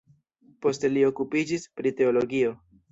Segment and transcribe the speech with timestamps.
[0.65, 2.61] Poste li okupiĝis pri teologio.